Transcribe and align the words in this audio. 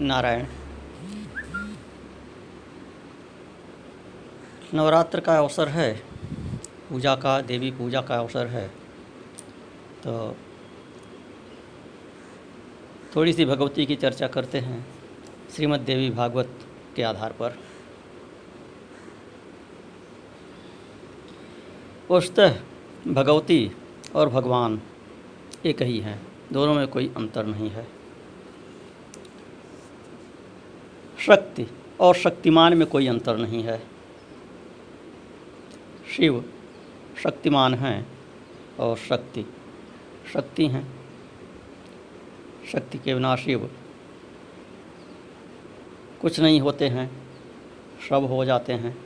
नारायण। 0.00 0.46
नवरात्र 4.74 5.20
का 5.20 5.38
अवसर 5.38 5.68
है, 5.68 5.92
पूजा 6.90 7.14
का, 7.14 7.40
देवी 7.40 7.70
पूजा 7.70 8.00
का 8.00 8.16
अवसर 8.16 8.46
है। 8.46 8.68
तो 10.04 10.36
थोड़ी 13.16 13.32
सी 13.32 13.44
भगवती 13.44 13.86
की 13.86 13.96
चर्चा 13.96 14.26
करते 14.26 14.58
हैं, 14.58 14.86
श्रीमद् 15.50 15.84
देवी 15.84 16.10
भागवत 16.10 16.58
के 16.96 17.02
आधार 17.02 17.32
पर। 17.32 17.58
वस्तः 22.10 22.60
भगवती 23.06 23.72
और 24.14 24.28
भगवान 24.28 24.80
एक 25.66 25.82
ही 25.82 25.98
हैं, 26.00 26.26
दोनों 26.52 26.74
में 26.74 26.88
कोई 26.88 27.12
अंतर 27.16 27.46
नहीं 27.46 27.70
है। 27.70 27.95
शक्ति 31.26 31.66
और 32.00 32.14
शक्तिमान 32.14 32.74
में 32.74 32.86
कोई 32.88 33.06
अंतर 33.06 33.36
नहीं 33.36 33.62
है। 33.62 33.78
शिव 36.16 36.44
शक्तिमान 37.22 37.74
हैं 37.74 38.06
और 38.80 38.96
शक्ति 38.96 39.44
शक्ति 40.32 40.66
हैं। 40.66 40.86
शक्ति 42.72 42.98
के 42.98 43.14
बिना 43.14 43.34
शिव 43.36 43.70
कुछ 46.20 46.40
नहीं 46.40 46.60
होते 46.60 46.88
हैं, 46.88 47.10
सब 48.08 48.24
हो 48.24 48.44
जाते 48.44 48.72
हैं। 48.72 48.96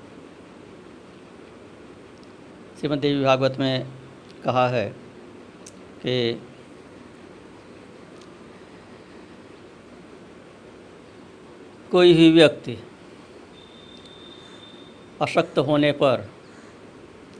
श्रीमद 2.80 2.98
देवी 2.98 3.24
भागवत 3.24 3.56
में 3.60 3.86
कहा 4.44 4.68
है 4.68 4.88
कि 6.02 6.42
कोई 11.90 12.14
भी 12.14 12.30
व्यक्ति 12.30 12.76
अशक्त 15.22 15.58
होने 15.58 15.92
पर 15.92 16.30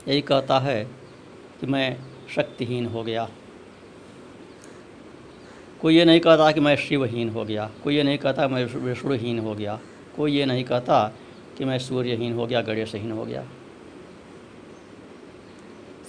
यही 0.07 0.21
कहता 0.21 0.59
है 0.59 0.85
कि 1.59 1.67
मैं 1.67 1.99
शक्तिहीन 2.35 2.85
हो 2.85 3.03
गया। 3.03 3.29
कोई 5.81 5.97
ये 5.97 6.05
नहीं 6.05 6.19
कहता 6.19 6.51
कि 6.51 6.59
मैं 6.59 6.75
शिवहीन 6.75 7.29
हो 7.29 7.45
गया। 7.45 7.71
कोई 7.83 7.95
ये 7.95 8.03
नहीं 8.03 8.17
कहता 8.17 8.47
मैं 8.47 8.65
विष्णुहीन 8.65 9.39
हो 9.39 9.55
गया। 9.55 9.79
कोई 10.15 10.31
ये 10.31 10.45
नहीं 10.45 10.63
कहता 10.63 11.13
कि 11.57 11.65
मैं 11.65 11.79
सूर्यहीन 11.79 12.33
हो 12.33 12.47
गया, 12.47 12.61
गणेशहीन 12.61 13.11
हो 13.11 13.25
गया। 13.25 13.47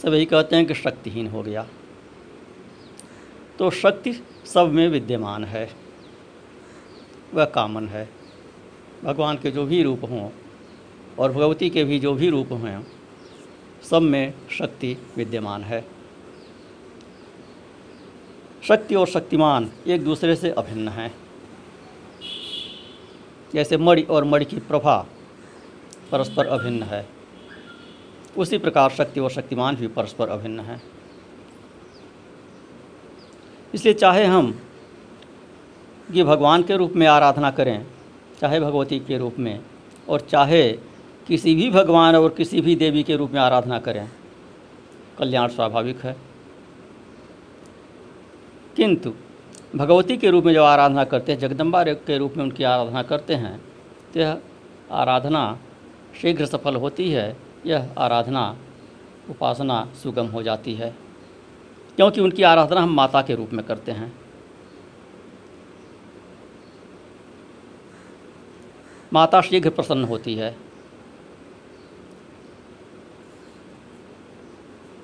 सब 0.02 0.14
यही 0.14 0.24
कहते 0.24 0.56
हैं 0.56 0.66
कि 0.66 0.74
शक्तिहीन 0.74 1.26
हो 1.26 1.42
गया। 1.42 1.68
तो 3.58 3.70
शक्ति 3.70 4.12
सब 4.44 4.72
में 4.72 4.88
विद्यमान 4.88 5.44
है। 5.44 5.70
वह 7.34 7.44
कामन 7.44 7.88
है। 7.88 8.21
भगवान 9.04 9.36
के 9.36 9.50
जो 9.50 9.66
भी 9.66 9.82
रूप 9.82 10.00
हों 10.04 10.30
और 11.18 11.32
भगवती 11.32 11.70
के 11.70 11.84
भी 11.84 11.98
जो 11.98 12.14
भी 12.14 12.30
रूप 12.30 12.52
हों, 12.52 12.82
सब 13.90 14.02
में 14.02 14.34
शक्ति 14.50 14.96
विद्यमान 15.16 15.62
है। 15.62 15.84
शक्ति 18.68 18.94
और 18.94 19.06
शक्तिमान 19.06 19.72
एक 19.86 20.04
दूसरे 20.04 20.36
से 20.36 20.50
अभिन्न 20.50 20.88
हैं। 20.88 21.14
जैसे 23.54 23.76
मणि 23.76 24.02
और 24.02 24.24
मणि 24.24 24.44
की 24.44 24.56
प्रभा 24.56 25.06
परस्पर 26.12 26.46
अभिन्न 26.46 26.82
है। 26.82 27.08
उसी 28.36 28.58
प्रकार 28.58 28.90
शक्ति 28.90 29.20
और 29.20 29.30
शक्तिमान 29.30 29.76
भी 29.76 29.86
परस्पर 29.86 30.28
अभिन्न 30.28 30.60
हैं। 30.60 30.82
इसलिए 33.74 33.94
चाहे 33.94 34.24
हम 34.24 34.60
ये 36.10 36.24
भगवान 36.24 36.62
के 36.62 36.76
रूप 36.76 36.92
में 36.92 37.06
आराधना 37.06 37.50
करें 37.50 37.86
चाहे 38.42 38.60
भगवती 38.60 38.98
के 38.98 39.18
रूप 39.18 39.34
में 39.38 39.60
और 40.08 40.20
चाहे 40.20 40.72
किसी 41.26 41.54
भी 41.54 41.70
भगवान 41.70 42.16
और 42.16 42.28
किसी 42.28 42.60
भी 42.60 42.74
देवी 42.76 43.02
के 43.02 43.16
रूप 43.16 43.30
में 43.30 43.40
आराधना 43.40 43.78
करें। 43.78 44.08
कल्याण 45.18 45.48
स्वाभाविक 45.48 46.00
है। 46.00 46.16
किंतु 48.76 49.12
भगवती 49.76 50.16
के 50.16 50.30
रूप 50.30 50.44
में 50.44 50.54
जो 50.54 50.64
आराधना 50.64 51.04
करते 51.04 51.32
हैं, 51.32 51.38
जगदम्बा 51.38 51.84
के 51.84 52.18
रूप 52.18 52.34
में 52.36 52.44
उनकी 52.44 52.64
आराधना 52.64 53.02
करते 53.02 53.34
हैं 53.34 53.58
तो 54.14 54.20
यह 54.20 54.38
आराधना 54.92 55.58
शीघ्र 56.22 56.46
सफल 56.46 56.76
होती 56.76 57.10
है, 57.10 57.36
यह 57.66 57.94
आराधना 57.98 58.56
उपासना 59.30 59.88
सुगम 60.02 60.26
हो 60.26 60.42
जाती 60.42 60.74
है। 60.74 60.94
क्योंकि 61.96 62.20
उनकी 62.20 62.42
आराधना 62.42 62.80
हम 62.80 62.94
माता 62.94 63.22
के 63.22 63.34
रूप 63.34 63.50
में 63.52 63.64
करते 63.66 63.92
हैं। 63.92 64.21
माता 69.12 69.40
शीघ्र 69.40 69.70
प्रसन्न 69.70 70.04
होती 70.04 70.34
है। 70.34 70.56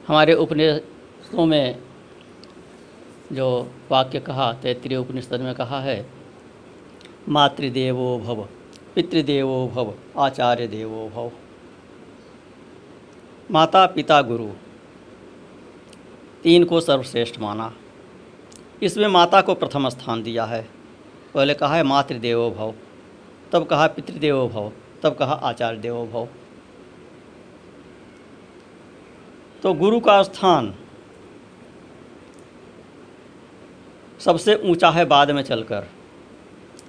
हमारे 0.08 0.34
उपनिषदों 0.34 1.46
में 1.46 1.82
जो 3.32 3.72
वाक्य 3.90 4.20
कहा, 4.20 4.52
तैतृय 4.52 4.96
उपनिषद 4.96 5.40
में 5.40 5.54
कहा 5.54 5.80
है, 5.80 6.10
मातृदेवो 7.28 8.18
भव, 8.18 8.48
पितृदेवो 8.94 9.68
भव 9.68 9.94
आचार्य 10.18 10.66
देवो 10.66 11.08
भव। 11.08 11.32
माता, 13.50 13.86
पिता, 13.86 14.22
गुरु, 14.22 14.48
तीन 16.42 16.64
को 16.64 16.80
सर्वश्रेष्ठ 16.80 17.40
माना। 17.40 17.74
इसमें 18.82 19.08
माता 19.08 19.40
को 19.40 19.54
प्रथम 19.54 19.88
स्थान 19.88 20.22
दिया 20.22 20.44
है। 20.44 20.68
पहले 21.34 21.54
कहा 21.54 21.76
है 21.76 21.82
मातृदेवो 21.82 22.50
भव। 22.50 22.74
तब 23.52 23.66
कहा 23.66 23.86
पितृदेवो 23.86 24.46
भव, 24.48 24.72
तब 25.02 25.14
कहा 25.14 25.32
आचार्य 25.32 25.78
देवो 25.78 26.04
भव। 26.06 26.28
तो 29.62 29.72
गुरु 29.74 30.00
का 30.00 30.22
स्थान 30.22 30.74
सबसे 34.20 34.54
ऊँचा 34.64 34.90
है 34.90 35.04
बाद 35.04 35.30
में 35.30 35.42
चलकर, 35.42 35.86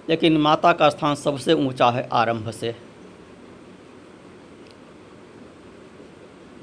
लेकिन 0.09 0.37
माता 0.37 0.71
का 0.73 0.89
स्थान 0.89 1.15
सबसे 1.15 1.53
ऊँचा 1.53 1.89
है 1.89 2.07
आरंभ 2.13 2.49
से। 2.51 2.75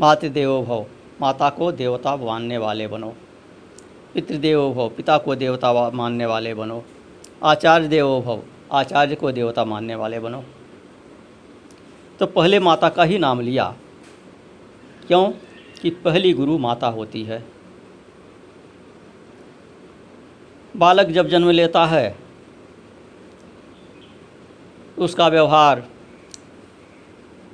मातृदेवो 0.00 0.62
भव, 0.62 0.84
माता 1.20 1.48
को 1.50 1.70
देवता 1.72 2.16
मानने 2.16 2.58
वाले 2.58 2.86
बनो। 2.86 3.14
पितृदेवो 4.14 4.72
भव, 4.74 4.88
पिता 4.88 5.16
को 5.18 5.34
देवता 5.34 5.90
मानने 5.90 6.26
वाले 6.26 6.54
बनो। 6.54 6.82
आचार्य 7.44 7.88
देवो 7.88 8.20
भव 8.20 8.42
आचार्य 8.72 9.14
को 9.14 9.32
देवता 9.32 9.64
मानने 9.64 9.94
वाले 9.94 10.20
बनो। 10.20 10.44
तो 12.20 12.26
पहले 12.26 12.58
माता 12.58 12.88
का 12.88 13.02
ही 13.02 13.18
नाम 13.18 13.40
लिया। 13.40 13.76
क्यों? 15.06 15.32
कि 15.82 15.90
पहली 15.90 16.32
गुरु 16.32 16.58
माता 16.58 16.86
होती 16.86 17.22
है। 17.22 17.44
बालक 20.76 21.06
जब 21.06 21.28
जन्म 21.28 21.50
लेता 21.50 21.86
है, 21.86 22.18
उसका 24.98 25.28
व्यवहार 25.28 25.88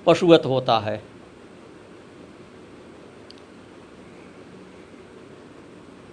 पशुवत 0.07 0.43
होता 0.47 0.79
है। 0.79 1.05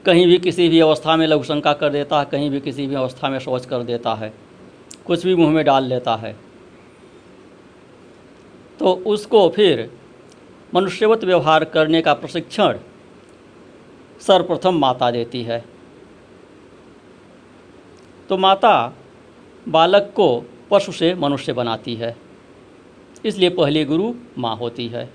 कहीं 0.05 0.27
भी 0.27 0.37
किसी 0.37 0.69
भी 0.69 0.79
अवस्था 0.79 1.15
में 1.15 1.27
लघुशंका 1.27 1.73
कर 1.73 1.89
देता 1.89 2.19
है, 2.19 2.25
कहीं 2.25 2.49
भी 2.49 2.59
किसी 2.59 2.87
भी 2.87 2.95
अवस्था 2.95 3.29
में 3.29 3.39
शौच 3.39 3.65
कर 3.65 3.83
देता 3.83 4.13
है। 4.13 4.48
कुछ 5.09 5.25
भी 5.25 5.35
मुँह 5.35 5.51
में 5.51 5.65
डाल 5.65 5.83
लेता 5.83 6.15
है। 6.15 6.35
तो 8.79 8.93
उसको 9.05 9.49
फिर 9.49 9.89
मनुष्यवत 10.75 11.23
व्यवहार 11.23 11.63
करने 11.65 12.01
का 12.01 12.13
प्रशिक्षण 12.13 12.77
सर्वप्रथम 14.21 14.77
माता 14.79 15.11
देती 15.11 15.43
है। 15.43 15.65
तो 18.29 18.37
माता 18.37 18.93
बालक 19.67 20.13
को 20.15 20.29
पशु 20.71 20.91
से 20.91 21.13
मनुष्य 21.15 21.53
बनाती 21.53 21.95
है। 21.95 22.15
इसलिए 23.25 23.49
पहली 23.49 23.85
गुरु 23.85 24.13
माँ 24.37 24.55
होती 24.55 24.87
है। 24.87 25.09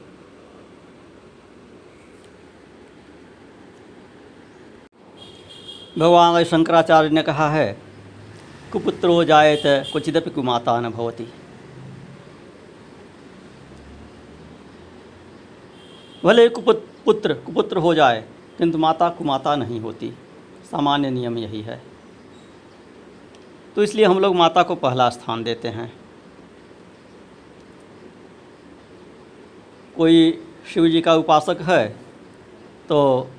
भगवान 5.98 6.44
शंकराचार्य 6.44 7.08
ने 7.08 7.22
कहा 7.22 7.50
है 7.50 7.94
कुपुत्रो 8.74 9.22
जायत 9.24 9.62
क्वचिदपि 9.90 10.30
कुमाता 10.30 10.72
न 10.80 10.90
भवती। 10.90 11.24
भले 16.24 16.48
कुपुत, 16.48 16.86
पुत्र, 17.04 17.34
कुपुत्र 17.36 17.78
हो 17.78 17.94
जाए, 17.94 18.20
किंतु 18.58 18.78
माता 18.78 19.08
कुमाता 19.08 19.54
नहीं 19.56 19.80
होती। 19.80 20.10
सामान्य 20.70 21.10
नियम 21.10 21.38
यही 21.38 21.60
है। 21.62 21.80
तो 23.76 23.82
इसलिए 23.82 24.04
हम 24.06 24.18
लोग 24.20 24.34
माता 24.34 24.62
को 24.62 24.74
पहला 24.74 25.08
स्थान 25.10 25.44
देते 25.44 25.68
हैं। 25.68 25.92
कोई 29.96 30.38
शिव 30.74 30.88
जी 30.88 31.00
का 31.00 31.14
उपासक 31.14 31.58
है 31.62 31.86
तो 32.88 33.30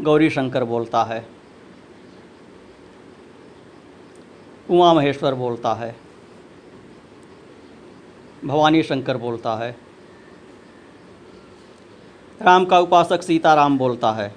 गौरी 0.00 0.30
शंकर 0.30 0.64
बोलता 0.64 1.04
है। 1.04 1.33
उमा 4.68 4.92
महेश्वर 4.94 5.34
बोलता 5.34 5.72
है, 5.74 5.94
भवानी 8.44 8.82
शंकर 8.82 9.16
बोलता 9.16 9.54
है, 9.56 9.70
राम 12.40 12.64
का 12.64 12.78
उपासक 12.78 13.22
सीताराम 13.22 13.78
बोलता 13.78 14.12
है, 14.12 14.32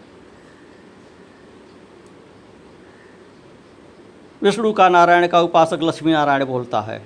विष्णु 4.41 4.73
का 4.73 4.89
नारायण 4.89 5.27
का 5.27 5.41
उपासक 5.41 5.79
लक्ष्मी 5.83 6.11
नारायण 6.11 6.45
बोलता 6.45 6.81
है, 6.81 6.99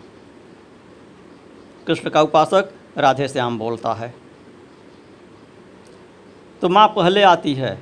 कृष्ण 1.88 2.10
का 2.10 2.22
उपासक 2.22 2.74
राधे 2.98 3.28
श्याम 3.28 3.58
बोलता 3.60 3.94
है। 3.94 4.14
तो 6.62 6.70
माँ 6.70 6.88
पहले 6.88 7.22
आती 7.24 7.54
है, 7.54 7.74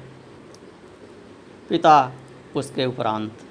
पिता 1.70 2.12
उसके 2.56 2.86
उपरांत। 2.86 3.49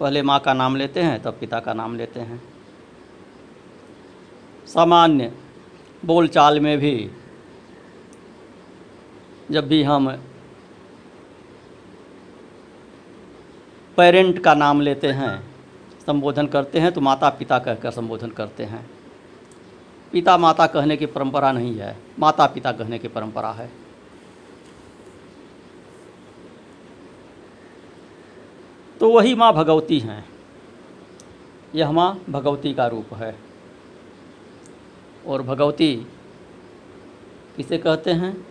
पहले 0.00 0.22
माँ 0.22 0.38
का 0.40 0.52
नाम 0.54 0.76
लेते 0.76 1.02
हैं, 1.02 1.22
तब 1.22 1.36
पिता 1.40 1.60
का 1.60 1.72
नाम 1.74 1.96
लेते 1.96 2.20
हैं। 2.20 2.42
सामान्य 4.66 5.32
बोलचाल 6.02 6.60
में 6.60 6.78
भी 6.78 7.10
जब 9.50 9.68
भी 9.68 9.82
हम 9.82 10.10
पेरेंट 13.98 14.38
का 14.38 14.54
नाम 14.54 14.80
लेते 14.80 15.08
हैं, 15.08 15.42
संबोधन 16.06 16.46
करते 16.46 16.78
हैं 16.78 16.92
तो 16.92 17.00
माता 17.00 17.28
पिता 17.30 17.58
कहकर 17.58 17.90
संबोधन 17.90 18.30
करते 18.30 18.64
हैं। 18.64 18.84
पिता 20.12 20.36
माता 20.38 20.66
कहने 20.66 20.96
की 20.96 21.06
परंपरा 21.06 21.52
नहीं 21.52 21.76
है 21.78 21.96
माता 22.18 22.46
पिता 22.46 22.72
कहने 22.72 22.98
की 22.98 23.08
परंपरा 23.08 23.52
है। 23.52 23.70
तो 29.04 29.10
वही 29.10 29.34
माँ 29.34 29.52
भगवती 29.52 29.98
हैं। 29.98 30.28
यह 31.74 31.92
माँ 31.92 32.24
भगवती 32.30 32.74
का 32.74 32.86
रूप 32.86 33.14
है। 33.14 33.36
और 35.26 35.42
भगवती 35.42 36.06
किसे 37.56 37.78
कहते 37.78 38.10
हैं? 38.10 38.46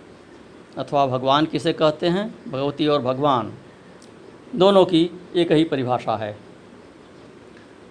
अथवा 0.78 1.08
भगवान 1.08 1.46
किसे 1.46 1.74
कहते 1.74 2.08
हैं? 2.08 2.52
भगवती 2.52 2.88
और 2.88 3.02
भगवान 3.02 3.54
दोनों 4.56 4.86
की 4.86 5.10
एक 5.36 5.52
ही 5.52 5.64
परिभाषा 5.64 6.16
है। 6.16 6.38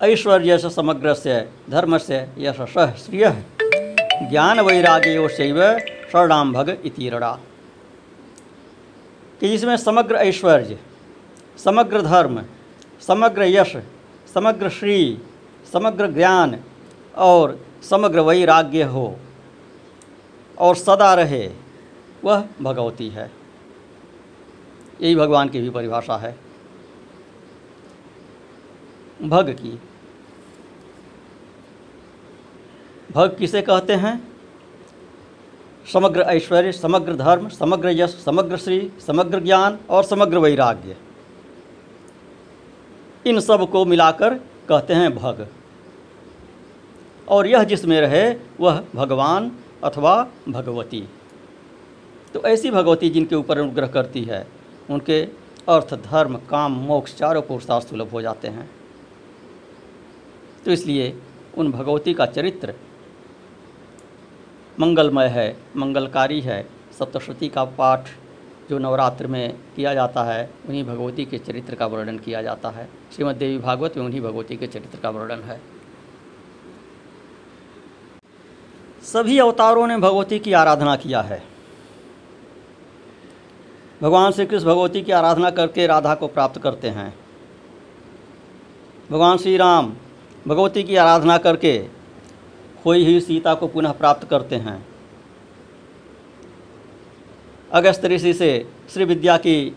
ऐश्वर्य 0.03 0.59
से 0.59 0.71
समग्र 0.71 1.15
से 1.15 1.49
धर्म 1.71 1.99
से 1.99 2.27
यश 2.39 2.57
श्रिय 2.79 3.45
ज्ञान 4.31 4.61
वैराग्य 4.61 5.29
शैव 5.29 5.79
शरणाम 6.13 6.53
भग 6.53 6.79
इति 6.85 7.09
रणा 7.09 7.41
कि 9.41 9.49
जिसमें 9.49 9.77
समग्र 9.77 10.15
ऐश्वर्य 10.15 10.79
समग्र 11.57 12.03
धर्म, 12.03 12.45
समग्र 13.01 13.43
यश, 13.43 13.77
समग्र 14.35 14.69
श्री, 14.69 15.19
समग्र 15.73 16.11
ज्ञान 16.11 16.61
और 17.17 17.67
समग्र 17.83 18.21
वैराग्य 18.21 18.83
हो 18.83 19.17
और 20.59 20.77
सदा 20.77 21.15
रहे, 21.15 21.51
वह 22.25 22.45
भगवती 22.63 23.09
है। 23.09 23.31
यही 25.01 25.17
भगवान 25.17 25.49
की 25.49 25.61
भी 25.61 25.71
परिभाषा 25.71 26.17
है। 26.17 26.39
भग 29.23 29.51
की। 29.51 29.81
भग 33.13 33.37
किसे 33.39 33.63
कहते 33.63 33.93
हैं? 33.93 34.33
समग्र 35.93 36.21
ऐश्वर्य, 36.21 36.73
समग्र 36.73 37.17
धर्म, 37.17 37.49
समग्र 37.49 37.89
यश, 37.89 38.23
समग्र 38.25 38.57
श्री, 38.57 38.93
समग्र 39.07 39.41
ज्ञान 39.41 39.79
और 39.91 40.05
समग्र 40.05 40.39
वैराग्य। 40.39 40.97
इन 43.27 43.41
सबको 43.41 43.85
मिलाकर 43.85 44.35
कहते 44.69 44.95
हैं 44.95 45.15
भग। 45.15 45.49
और 47.29 47.47
यह 47.47 47.65
जिसमें 47.65 48.01
रहे, 48.01 48.37
वह 48.61 48.85
भगवान 48.95 49.53
अथवा 49.85 50.29
भगवती। 50.49 51.09
तो 52.35 52.43
ऐसी 52.43 52.71
भगवती 52.71 53.11
जिनके 53.11 53.35
ऊपर 53.35 53.59
अनुग्रह 53.59 53.87
करती 53.87 54.23
है, 54.23 54.49
उनके 54.91 55.23
अर्थ, 55.69 55.95
धर्म, 55.95 56.37
काम, 56.37 56.73
मोक्ष 56.73 57.15
चारों 57.15 57.43
पुरुषार्थ 57.43 57.89
सुलभ 57.89 58.11
हो 58.11 58.23
जाते 58.23 58.49
हैं। 58.49 58.71
तो 60.65 60.71
इसलिए 60.71 61.23
उन 61.59 61.73
भगवती 61.73 62.15
का 62.15 62.27
चरित्र 62.27 62.75
मंगलमय 64.81 65.27
है, 65.27 65.57
मंगलकारी 65.77 66.41
है, 66.41 66.69
सप्तशती 66.99 67.49
का 67.49 67.65
पाठ 67.65 68.09
जो 68.73 68.79
नवरात्र 68.79 69.27
में 69.27 69.59
किया 69.77 69.95
जाता 69.95 70.23
है, 70.25 70.51
उन्हीं 70.69 70.85
भगवती 70.85 71.25
के 71.25 71.39
चरित्र 71.39 71.75
का 71.75 71.87
वर्णन 71.87 72.19
किया 72.19 72.43
जाता 72.43 72.69
है। 72.69 72.89
श्रीमद 73.17 73.37
देवी 73.37 73.59
भागवत 73.59 73.97
में 73.97 74.05
उन्हीं 74.05 74.21
भगवती 74.21 74.57
के 74.57 74.67
चरित्र 74.67 74.99
का 74.99 75.11
वर्णन 75.11 75.43
है। 75.43 75.61
सभी 79.03 79.39
अवतारों 79.39 79.87
ने 79.87 79.97
भगवती 79.97 80.39
की 80.39 80.53
आराधना 80.53 80.97
किया 80.97 81.21
है। 81.21 81.43
भगवान 84.03 84.33
श्री 84.33 84.47
कृष्ण 84.47 84.67
भगवती 84.67 85.03
की 85.03 85.13
आराधना 85.13 85.51
करके 85.51 85.87
राधा 85.87 86.15
को 86.15 86.27
प्राप्त 86.27 86.63
करते 86.63 86.89
हैं। 86.89 87.15
भगवान 89.11 89.37
श्री 89.39 89.57
राम 89.57 89.93
भगवती 90.49 90.83
की 90.83 90.97
आराधना 90.97 91.39
करके 91.39 91.89
खोई 92.83 93.05
हुई 93.05 93.21
सीता 93.21 93.55
को 93.55 93.67
पुनः 93.67 93.93
प्राप्त 93.93 94.29
करते 94.29 94.57
हैं। 94.57 94.92
अगस्त 97.73 98.05
ऋषि 98.05 98.33
से 98.35 98.69
श्री 98.91 99.05
विद्या 99.05 99.37
की 99.37 99.77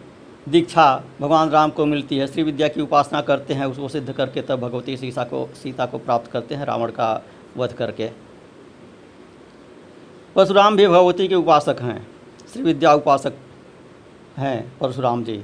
दीक्षा 0.50 1.04
भगवान 1.22 1.50
राम 1.50 1.70
को 1.70 1.86
मिलती 1.86 2.18
है। 2.18 2.28
श्री 2.28 2.44
विद्या 2.44 2.68
की 2.68 2.82
उपासना 2.82 3.22
करते 3.22 3.54
हैं, 3.54 3.66
उसको 3.66 3.88
सिद्ध 3.90 4.12
करके 4.14 4.42
तब 4.42 4.60
भगवती 4.60 4.98
सीता 4.98 5.24
को 5.24 5.50
सीता 5.56 5.86
को 5.86 5.98
प्राप्त 5.98 6.32
करते 6.32 6.56
हैं, 6.56 6.66
रावण 6.66 6.92
का 6.92 7.24
वध 7.58 7.74
करके। 7.74 8.10
परशुराम 10.36 10.76
भी 10.78 10.88
भगवती 10.88 11.28
के 11.28 11.36
उपासक 11.36 11.78
हैं। 11.82 12.08
श्री 12.54 12.64
विद्या 12.64 12.94
उपासक 12.94 13.34
हैं 14.38 14.78
परशुराम 14.80 15.24
जी। 15.24 15.44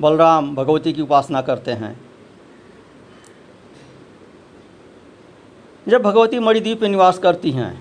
बलराम 0.00 0.54
भगवती 0.54 0.92
की 0.92 1.02
उपासना 1.02 1.42
करते 1.42 1.72
हैं। 1.72 2.00
जब 5.88 6.02
भगवती 6.02 6.38
मणिद्वीप 6.38 6.84
निवास 6.84 7.18
करती 7.18 7.50
हैं 7.50 7.74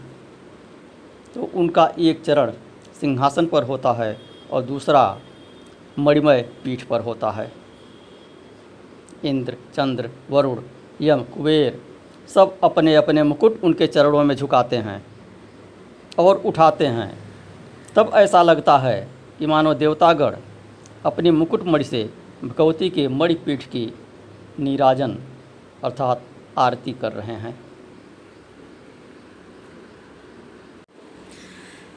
तो 1.35 1.49
उनका 1.55 1.91
एक 1.99 2.21
चरण 2.21 2.51
सिंहासन 3.03 3.45
पर 3.45 3.63
होता 3.63 3.91
है 3.93 4.17
और 4.51 4.61
दूसरा 4.61 5.19
मणिमय 5.99 6.41
पीठ 6.63 6.83
पर 6.83 7.01
होता 7.01 7.31
है। 7.31 7.51
इंद्र, 9.25 9.53
चंद्र, 9.75 10.09
वरुण, 10.29 10.61
यम, 11.01 11.23
कुबेर 11.23 11.81
सब 12.27 12.57
अपने 12.63 12.95
अपने 12.95 13.23
मुकुट 13.23 13.63
उनके 13.63 13.87
चरणों 13.87 14.23
में 14.23 14.35
झुकाते 14.35 14.75
हैं 14.75 15.05
और 16.19 16.37
उठाते 16.37 16.87
हैं। 16.87 17.19
तब 17.95 18.11
ऐसा 18.13 18.43
लगता 18.43 18.77
है 18.77 19.09
कि 19.39 19.45
मानो 19.45 19.73
देवतागण 19.73 20.35
अपनी 21.05 21.31
मुकुट 21.31 21.63
मणि 21.63 21.83
से 21.83 22.09
भगवती 22.43 22.89
के 22.89 23.07
मणि 23.07 23.33
पीठ 23.33 23.63
की 23.63 23.93
नीराजन 24.59 25.17
अर्थात 25.83 26.21
आरती 26.57 26.91
कर 26.91 27.11
रहे 27.11 27.35
हैं। 27.35 27.62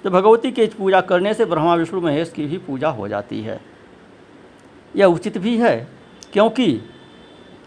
तो 0.04 0.10
भगवती 0.10 0.52
की 0.52 0.66
पूजा 0.66 1.02
करने 1.02 1.34
से 1.34 1.46
ब्रह्मा, 1.46 1.76
विष्णु, 1.76 2.02
महेश 2.02 2.30
की 2.30 2.46
भी 2.46 2.58
पूजा 2.58 2.90
हो 2.90 3.08
जाती 3.08 3.42
है। 3.42 3.62
यह 4.96 5.06
उचित 5.06 5.38
भी 5.38 5.58
है, 5.58 5.88
क्योंकि 6.34 6.82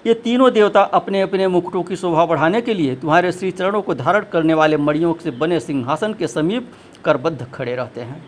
ये 0.06 0.14
तीनों 0.14 0.52
देवता 0.52 0.82
अपने 0.92 1.21
अपने 1.21 1.47
मुकुटों 1.49 1.82
की 1.82 1.97
शोभा 1.97 2.25
बढ़ाने 2.26 2.61
के 2.62 2.75
लिए 2.75 2.94
तुम्हारे 2.97 3.32
श्री 3.32 3.50
चरणों 3.50 3.82
को 3.82 3.94
धारण 3.94 4.25
करने 4.32 4.54
वाले 4.54 4.76
मणियों 4.76 5.14
से 5.14 5.30
बने 5.30 5.61
सिंहासन 5.61 6.14
के 6.14 6.26
समीप 6.26 6.73
करबद्ध 7.04 7.47
खड़े 7.54 7.75
रहते 7.76 8.00
हैं। 8.00 8.25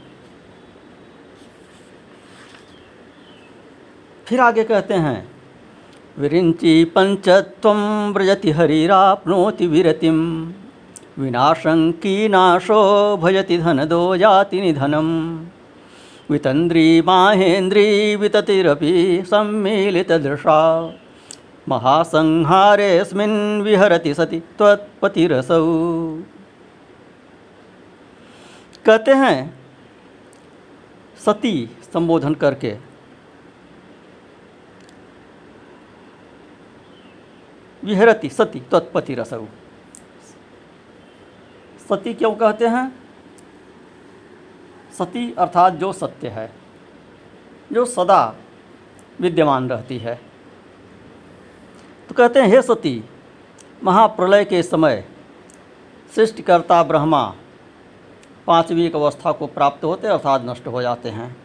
फिर 4.26 4.40
आगे 4.40 4.64
कहते 4.64 4.94
हैं 4.94 5.26
विरिञ्चि 6.18 6.84
पञ्चत्वं 6.94 8.12
व्रजति 8.12 8.50
हरिराप्नोति 8.50 9.66
विरतिं 9.66 10.18
विनाशं 11.18 11.90
कीनाशो 11.92 12.82
भजति 13.16 13.58
धनदो 13.58 14.16
जाति 14.16 14.60
निधनं 14.60 15.08
वितन्द्री 16.30 17.00
माहेन्द्री 17.02 18.16
विततिरपि 18.16 18.92
सम्मिलितदृशा 19.26 20.60
महासंहारेऽस्मिन् 21.68 23.62
विहरति 23.62 24.14
सति 24.14 24.40
त्वत्पतिरसौ। 24.58 25.62
कहते 28.86 29.12
हैं, 29.12 29.54
सती 31.24 31.70
संबोधन 31.92 32.34
करके, 32.34 32.76
विहरति 37.84 38.28
सती 38.28 38.60
तत्पति 38.72 39.14
रसऊ 39.14 39.46
सती 41.88 42.14
क्यों 42.14 42.34
कहते 42.34 42.66
हैं? 42.66 42.86
सती 44.98 45.32
अर्थात 45.32 45.72
जो 45.72 45.92
सत्य 45.92 46.28
है, 46.28 46.50
जो 47.72 47.84
सदा 47.84 48.34
विद्यमान 49.20 49.68
रहती 49.70 49.98
है। 49.98 50.33
तो 52.14 52.22
कहते 52.22 52.40
हैं, 52.40 52.46
हे 52.46 52.62
सती, 52.62 53.04
महाप्रलय 53.84 54.44
के 54.44 54.62
समय 54.62 55.04
सृष्टिकर्ता 56.14 56.82
ब्रह्मा 56.82 57.34
पांचवी 58.46 58.86
एक 58.86 58.96
अवस्था 58.96 59.32
को 59.32 59.46
प्राप्त 59.46 59.84
होते 59.84 60.08
अर्थात 60.08 60.42
नष्ट 60.44 60.66
हो 60.66 60.82
जाते 60.82 61.08
हैं। 61.08 61.36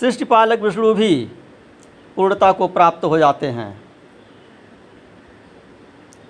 सृष्टिपालक 0.00 0.60
विष्णु 0.60 0.94
भी 0.94 1.30
पूर्णता 2.16 2.52
को 2.52 2.68
प्राप्त 2.68 3.04
हो 3.04 3.18
जाते 3.18 3.46
हैं। 3.46 3.82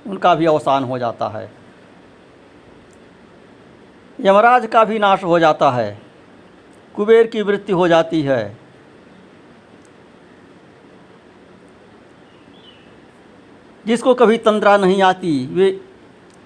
उनका 0.07 0.35
भी 0.35 0.47
अवसान 0.47 0.85
हो 0.85 0.99
जाता 0.99 1.29
है। 1.29 1.53
यमराज 4.21 4.67
का 4.67 4.85
भी 4.85 4.99
नाश 4.99 5.25
हो 5.25 5.39
जाता 5.39 5.71
है। 5.71 6.03
कुबेर 6.95 7.27
की 7.27 7.43
वृत्ति 7.43 7.73
हो 7.73 7.89
जाती 7.89 8.23
है। 8.23 8.64
जिसको 13.87 14.15
कभी 14.15 14.39
तंद्रा 14.39 14.77
नहीं 14.77 15.03
आती, 15.03 15.47
वे 15.47 15.81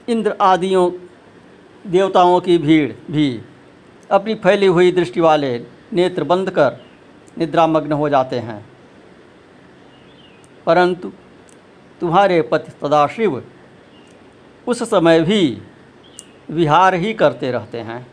इंद्र 0.09 0.37
आदियों, 0.40 0.90
देवताओं 1.90 2.40
की 2.40 2.59
भीड़ 2.59 2.92
भी 3.11 3.42
अपनी 4.11 4.35
फैली 4.35 4.66
हुई 4.66 4.92
दृष्टि 4.92 5.21
वाले 5.21 5.59
नेत्र 5.92 6.25
बंद 6.25 6.50
कर 6.50 6.85
निद्रामग्न 7.38 7.92
हो 7.92 8.09
जाते 8.09 8.38
हैं। 8.38 8.66
परंतु 10.66 11.12
तुम्हारे 12.00 12.42
पति 12.42 12.71
सदाशिव 12.71 13.45
उस 14.66 14.90
समय 14.90 15.21
भी 15.21 15.62
विहार 16.50 16.95
ही 16.95 17.14
करते 17.14 17.50
रहते 17.50 17.80
हैं। 17.80 18.07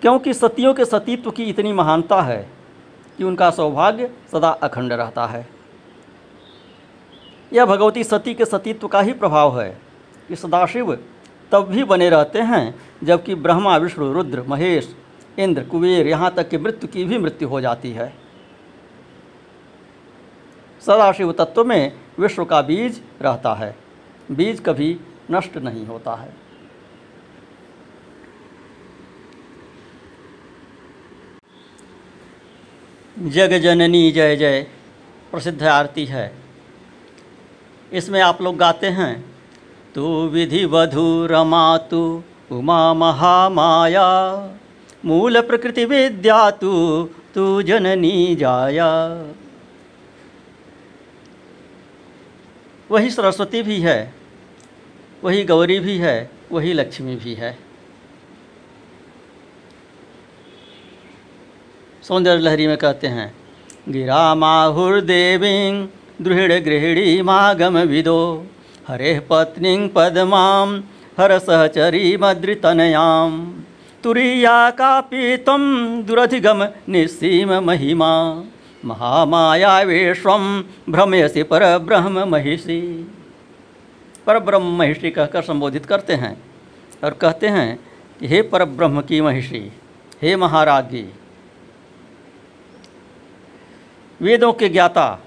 क्योंकि 0.00 0.34
सतियों 0.34 0.74
के 0.74 0.84
सतीत्व 0.84 1.30
की 1.30 1.44
इतनी 1.44 1.72
महानता 1.72 2.22
है 2.22 2.59
कि 3.20 3.24
उनका 3.24 3.50
सौभाग्य 3.50 4.10
सदा 4.32 4.48
अखंड 4.48 4.92
रहता 4.92 5.26
है। 5.26 5.48
यह 7.52 7.66
भगवती 7.66 8.04
सती 8.04 8.34
के 8.34 8.44
सतीत्व 8.44 8.88
का 8.88 9.00
ही 9.00 9.12
प्रभाव 9.12 9.60
है 9.60 9.80
कि 10.28 10.36
सदाशिव 10.36 10.94
तब 11.52 11.66
भी 11.66 11.84
बने 11.84 12.08
रहते 12.10 12.38
हैं 12.38 12.74
जबकि 13.04 13.34
ब्रह्मा, 13.34 13.76
विष्णु, 13.76 14.12
रुद्र, 14.12 14.42
महेश, 14.42 14.96
इंद्र, 15.38 15.64
कुबेर 15.64 16.06
यहाँ 16.06 16.34
तक 16.34 16.48
कि 16.48 16.58
मृत्यु 16.58 16.88
की 16.88 17.04
भी 17.04 17.18
मृत्यु 17.18 17.48
हो 17.48 17.60
जाती 17.60 17.90
है। 17.90 18.08
सदाशिव 20.80 21.32
तत्व 21.32 21.64
में 21.64 21.92
विश्व 22.18 22.44
का 22.44 22.62
बीज 22.62 23.02
रहता 23.22 23.54
है। 23.54 23.76
बीज 24.30 24.62
कभी 24.66 25.00
नष्ट 25.30 25.56
नहीं 25.56 25.86
होता 25.86 26.14
है। 26.14 26.49
जग 33.22 33.52
जननी 33.52 34.10
जय 34.12 34.36
जय 34.36 34.66
प्रसिद्ध 35.30 35.62
आरती 35.62 36.04
है। 36.04 36.32
इसमें 37.92 38.20
आप 38.20 38.42
लोग 38.42 38.56
गाते 38.56 38.86
हैं, 38.86 39.24
तू 39.94 40.28
विधि 40.28 40.64
वधु 40.64 41.26
रमा, 41.26 41.76
तू 41.78 42.22
उमा 42.50 42.94
महामाया, 42.94 44.08
मूल 45.04 45.40
प्रकृति 45.40 45.84
विद्या, 45.84 46.50
तू 46.50 47.02
तू 47.34 47.62
जननी 47.62 48.36
जाया। 48.36 48.88
वही 52.90 53.10
सरस्वती 53.10 53.62
भी 53.62 53.80
है, 53.80 54.14
वही 55.24 55.44
गौरी 55.44 55.78
भी 55.78 55.98
है, 55.98 56.30
वही 56.52 56.72
लक्ष्मी 56.72 57.16
भी 57.16 57.34
है। 57.34 57.58
सौंदर्य 62.02 62.40
लहरी 62.40 62.66
में 62.66 62.76
कहते 62.76 63.06
हैं, 63.06 63.32
गिरा 63.88 64.34
माहुर्देवी 64.34 65.56
दृढ़ 66.22 66.52
गृहिणी 66.60 67.20
मागम 67.22 67.78
विदो, 67.88 68.46
हरे 68.88 69.18
पत्नी 69.20 69.76
पदमाम 69.88 70.82
हर 71.18 71.38
सहचरी 71.38 72.16
मद्रितनयाम 72.16 73.40
तुरीया 74.04 74.70
कापी 74.70 75.36
तम 75.36 75.62
दुरधिगम 76.06 76.66
निस्सीम 76.88 77.52
महिमा, 77.60 78.12
महामाया 78.84 79.80
विश्वम 79.80 80.64
भ्रमयसी 80.88 81.42
पर 81.42 81.62
ब्रह्म 81.78 82.28
महिषी। 82.28 82.80
पर 84.26 84.38
ब्रह्म 84.38 84.76
महिषी 84.78 85.10
कहकर 85.10 85.42
संबोधित 85.42 85.86
करते 85.86 86.14
हैं 86.14 86.36
और 87.04 87.10
कहते 87.12 87.48
हैं 87.48 87.78
कि 88.20 88.26
हे 88.26 88.42
पर 88.42 88.64
ब्रह्म 88.64 89.00
की 89.00 89.20
महिषी, 89.20 89.70
हे 90.22 90.36
महाराजी 90.36 91.04
वेदों 94.22 94.52
के 94.52 94.68
ज्ञाता। 94.68 95.18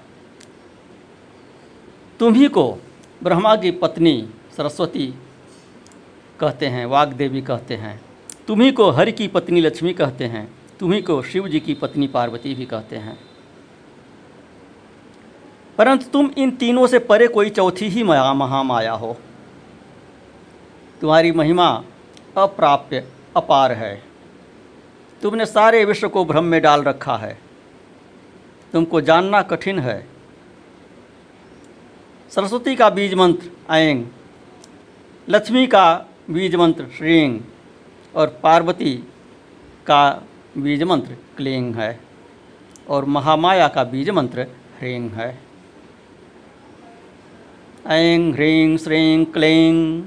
तुम्ही 2.18 2.48
को 2.48 2.78
ब्रह्मा 3.22 3.56
की 3.56 3.70
पत्नी 3.70 4.30
सरस्वती 4.56 5.14
कहते 6.40 6.66
हैं, 6.66 6.86
वाग्देवी 6.86 7.42
कहते 7.42 7.76
हैं। 7.76 8.00
तुम्ही 8.48 8.72
को 8.72 8.90
हरि 8.90 9.12
की 9.12 9.28
पत्नी 9.28 9.60
लक्ष्मी 9.60 9.92
कहते 9.92 10.24
हैं। 10.24 10.54
तुम्ही 10.80 11.02
को 11.02 11.22
शिव 11.22 11.48
जी 11.48 11.60
की 11.60 11.74
पत्नी 11.74 12.06
पार्वती 12.06 12.54
भी 12.54 12.66
कहते 12.66 12.96
हैं। 12.96 13.18
परंतु 15.78 16.10
तुम 16.10 16.30
इन 16.38 16.50
तीनों 16.50 16.86
से 16.86 16.98
परे 16.98 17.28
कोई 17.28 17.50
चौथी 17.50 17.88
ही 17.88 18.02
महा, 18.02 18.34
महामाया 18.34 18.92
हो। 18.92 19.16
तुम्हारी 21.00 21.32
महिमा 21.32 21.84
अप्राप्य, 22.36 23.08
अपार 23.36 23.72
है। 23.72 24.04
तुमने 25.22 25.46
सारे 25.46 25.84
विश्व 25.84 26.08
को 26.08 26.24
भ्रम 26.24 26.44
में 26.44 26.62
डाल 26.62 26.82
रखा 26.82 27.16
है। 27.16 27.43
तुमको 28.74 29.00
जानना 29.00 29.40
कठिन 29.44 29.78
है। 29.78 29.96
सरस्वती 32.32 32.74
का 32.76 32.88
बीज 32.90 33.14
मंत्र 33.14 33.50
ऐंग 33.72 34.04
लक्ष्मी 35.28 35.66
का 35.66 35.84
बीज 36.30 36.54
मंत्र 36.54 36.86
श्रींग 36.96 37.38
और 38.14 38.38
पार्वती 38.42 38.94
का 39.86 40.02
बीज 40.56 40.82
मंत्र 40.82 41.16
क्लिंग 41.36 41.74
है, 41.74 41.98
और 42.88 43.04
महामाया 43.06 43.68
का 43.68 43.84
बीज 43.86 44.10
मंत्र 44.10 44.46
ह्रींग 44.78 45.10
है। 45.12 45.30
ऐंग 47.90 48.34
ह्रीं 48.34 48.76
श्रीं 48.78 49.24
क्लीं 49.26 50.02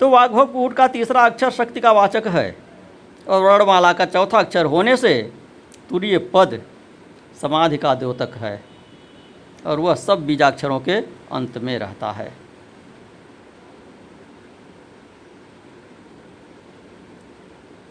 तो 0.00 0.08
वाघव 0.10 0.46
कूट 0.46 0.72
का 0.72 0.86
तीसरा 0.88 1.24
अक्षर 1.26 1.50
शक्ति 1.52 1.80
का 1.80 1.92
वाचक 1.92 2.26
है, 2.28 2.56
और 3.26 3.42
वर्णमाला 3.42 3.92
का 3.92 4.04
चौथा 4.06 4.38
अक्षर 4.38 4.64
होने 4.66 4.96
से 4.96 5.14
तुरीय 5.92 6.18
पद 6.34 6.62
समाधि 7.40 7.76
का 7.76 7.94
द्योतक 7.94 8.34
है 8.34 8.64
और 9.66 9.80
वह 9.80 9.94
सब 9.94 10.26
बीजाक्षरों 10.26 10.78
के 10.80 10.92
अंत 11.32 11.58
में 11.58 11.78
रहता 11.78 12.10
है। 12.12 12.32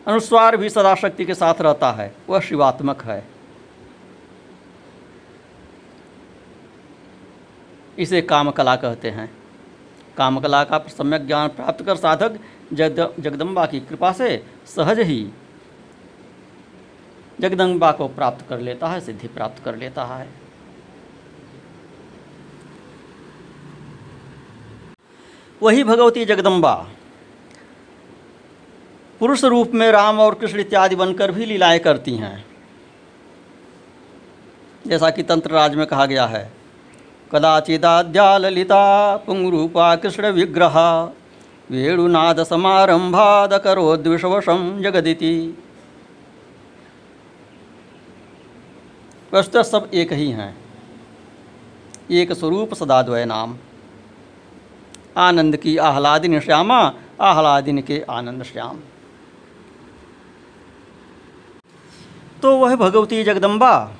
अनुस्वार 0.08 0.58
भी 0.58 0.70
सदाशक्ति 0.70 1.26
के 1.26 1.34
साथ 1.36 1.62
रहता 1.62 1.92
है। 1.92 2.16
वह 2.30 2.40
शिवात्मक 2.40 3.04
है। 3.04 3.24
इसे 8.00 8.22
कामकला 8.22 8.76
कहते 8.76 9.10
हैं। 9.10 9.30
कामकला 10.18 10.64
का 10.64 10.78
सम्यक 10.90 11.28
ज्ञान 11.28 11.50
प्राप्त 11.50 11.86
कर 11.86 11.96
साधक 11.96 12.40
जगदम्बा 12.74 13.66
की 13.66 13.80
कृपा 13.80 14.12
से 14.12 14.46
सहज 14.66 15.00
ही 15.00 15.22
जगदम्बा 17.42 17.92
को 17.92 18.08
प्राप्त 18.08 18.46
कर 18.50 18.60
लेता 18.60 18.88
है, 18.88 19.00
सिद्धि 19.02 19.28
प्राप्त 19.28 19.64
कर 19.64 19.76
लेता 19.76 20.06
है। 20.06 20.28
वही 25.62 25.84
भगवती 25.84 26.26
जगदम्बा, 26.26 26.74
पुरुष 29.20 29.44
रूप 29.44 29.72
में 29.74 29.92
राम 29.92 30.20
और 30.20 30.36
कृष्ण 30.36 30.60
इत्यादि 30.60 30.96
बनकर 30.96 31.32
भी 31.32 31.46
लीलाएँ 31.46 31.80
करती 31.80 32.16
हैं। 32.16 32.46
जैसा 34.88 35.10
कि 35.10 35.24
तंत्र 35.24 35.52
राज 35.52 35.76
में 35.76 35.86
कहा 35.88 36.06
गया 36.06 36.26
है 36.26 36.52
कदाचिदाद्या 37.32 38.38
ललिता 38.38 39.16
पुंगरूपा 39.18 39.96
कृष्ण 39.96 40.32
विग्रह, 40.32 40.78
वेणुनाद 41.72 42.44
समारंभाद 42.44 43.54
करो 43.54 43.96
द्विषवशम 43.98 44.82
जगदिति। 44.82 45.36
वस्तुतः 49.34 49.64
सब 49.64 49.92
एक 49.94 50.14
ही 50.14 50.32
हैं। 50.32 50.58
एक 52.12 52.32
स्वरूप 52.32 52.74
सदाद्वय 52.74 53.26
नाम। 53.26 53.58
आनंद 55.18 55.58
की 55.58 55.78
आह्लादिन 55.78 56.40
श्यामा, 56.40 56.94
आह्लादिन 57.22 57.82
के 57.82 58.06
आनंद 58.10 58.44
श्याम। 58.44 58.80
तो 62.42 62.58
वह 62.58 62.76
भगवती 62.76 63.24
जगदम्बा, 63.24 63.96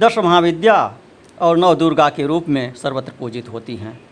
दश 0.00 0.18
महाविद्या 0.18 0.98
और 1.40 1.56
नव 1.56 1.74
दुर्गा 1.74 2.08
के 2.08 2.26
रूप 2.26 2.48
में 2.48 2.74
सर्वत्र 2.74 3.12
पूजित 3.18 3.48
होती 3.48 3.76
हैं। 3.76 4.04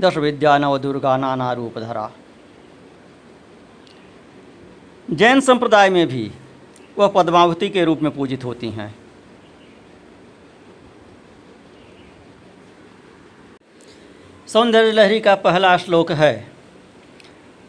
दश 0.00 0.16
विद्या 0.16 0.58
नव 0.58 0.78
दुर्गा, 0.78 1.16
नाना 1.16 1.52
रूप 1.52 1.78
धरा। 1.78 2.10
जैन 5.10 5.40
संप्रदाय 5.40 5.90
में 5.90 6.06
भी 6.06 6.30
वह 6.98 7.08
पद्मावती 7.08 7.68
के 7.68 7.84
रूप 7.84 8.02
में 8.02 8.12
पूजित 8.12 8.44
होती 8.44 8.70
हैं। 8.70 8.94
सौंदर्य 14.48 14.92
लहरी 14.92 15.20
का 15.20 15.34
पहला 15.34 15.76
श्लोक 15.76 16.12
है, 16.12 16.52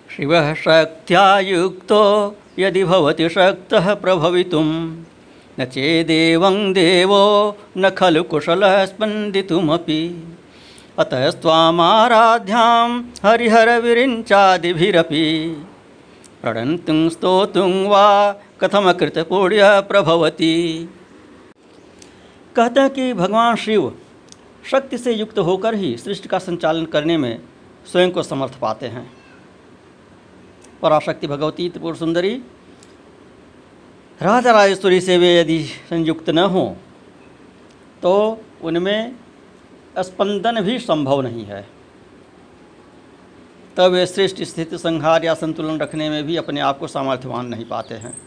शिव 0.09 0.55
शक्त्या 0.55 1.39
युक्तो 1.39 2.37
यदि 2.59 2.83
भवति 2.83 3.29
शक्तः 3.29 3.93
प्रभवितुं, 3.93 5.03
न 5.59 5.65
चेदेवं 5.65 6.73
देवो 6.73 7.57
न 7.77 7.89
खलु 7.89 8.23
कुशलः 8.23 8.85
स्पन्दितुमपि। 8.85 10.33
अतस्त्वामाराध्यां 10.99 13.03
हरिहरविरिञ्चादिभिरपि। 13.25 15.57
प्रणन्तुं 16.41 17.09
स्तोतुं 17.09 17.71
वा 17.87 18.05
कथमकृतपुण्यः 18.61 19.79
प्रभवति। 19.81 20.53
कहते 22.55 22.79
हैं 22.79 22.89
कि 22.89 23.13
भगवान 23.13 23.55
शिव 23.55 23.91
शक्ति 24.63 24.97
से 24.97 25.13
युक्त 25.13 25.39
होकर 25.39 25.75
ही 25.75 25.95
सृष्टि 25.97 26.29
का 26.29 26.39
संचालन 26.39 26.85
करने 26.85 27.17
में 27.17 27.41
स्वयं 27.85 28.11
को 28.11 28.23
समर्थ 28.23 28.59
पाते 28.59 28.87
हैं। 28.87 29.05
पराशक्ति 30.81 31.27
भगवती 31.27 31.69
त्रिपुर 31.69 31.95
सुंदरी, 31.95 32.33
राजा 34.19 34.51
राजेश्वरी 34.51 35.01
से 35.01 35.17
वे 35.17 35.33
यदि 35.35 35.63
संयुक्त 35.89 36.29
न 36.29 36.39
हों 36.47 36.69
तो 38.01 38.13
उनमें 38.63 39.15
स्पंदन 39.99 40.61
भी 40.61 40.77
संभव 40.79 41.21
नहीं 41.21 41.45
है। 41.45 41.65
तब 43.77 43.83
वे 43.83 44.07
श्रेष्ठ 44.07 44.41
स्थिति 44.41 44.77
संहार 44.77 45.25
या 45.25 45.33
संतुलन 45.33 45.79
रखने 45.79 46.09
में 46.09 46.23
भी 46.23 46.37
अपने 46.37 46.59
आप 46.59 46.79
को 46.79 46.87
सामर्थ्यवान 46.87 47.45
नहीं 47.45 47.65
पाते 47.65 47.95
हैं। 47.95 48.17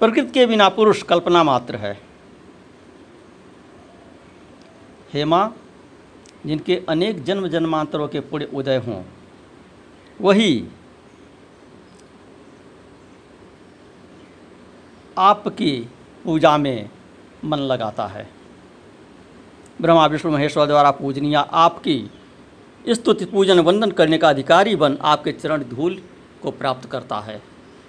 प्रकृति 0.00 0.30
के 0.30 0.46
बिना 0.46 0.68
पुरुष 0.68 1.02
कल्पना 1.02 1.42
मात्र 1.42 1.76
है। 1.76 2.00
हेमा, 5.12 5.52
जिनके 6.46 6.82
अनेक 6.88 7.24
जन्म 7.24 7.48
जन्मांतरों 7.48 8.08
के 8.08 8.20
पुण्य 8.20 8.48
उदय 8.54 8.76
हों, 8.76 9.02
वही 10.20 10.68
आपकी 15.18 15.88
पूजा 16.24 16.58
में 16.58 16.90
मन 17.44 17.58
लगाता 17.58 18.06
है। 18.06 18.28
ब्रह्मा, 19.80 20.06
विष्णु, 20.06 20.32
महेश्वर 20.32 20.66
द्वारा 20.66 20.90
पूजनीय 20.90 21.36
आपकी 21.36 22.10
स्तुति 22.88 23.24
पूजन 23.24 23.60
वंदन 23.60 23.90
करने 23.90 24.18
का 24.18 24.28
अधिकारी 24.28 24.76
बन 24.76 24.96
आपके 25.02 25.32
चरण 25.32 25.62
धूल 25.62 26.00
को 26.42 26.50
प्राप्त 26.50 26.88
करता 26.90 27.18
है। 27.20 27.40